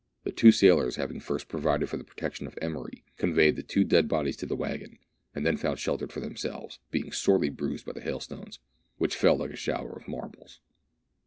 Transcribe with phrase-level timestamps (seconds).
[0.23, 4.07] The two sailors, having first provided for the protection of Emery, conveyed the two dead
[4.07, 4.97] bodies to the waggon,
[5.35, 8.57] and then found shelter for themselves, being sorely bruised by the hailstones,
[8.97, 10.59] which fell like a shower of marbles.